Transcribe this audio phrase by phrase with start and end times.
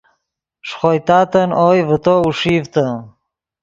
[0.69, 2.85] ݰے خوئے تاتن اوئے ڤے تو اوݰیڤتے